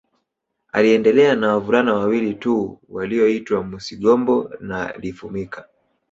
Aliendelea 0.71 1.35
na 1.35 1.47
wavulana 1.53 1.93
wawili 1.93 2.33
tu 2.33 2.79
walioitwa 2.89 3.63
Musigombo 3.63 4.51
na 4.59 4.93
Lifumika 4.97 5.67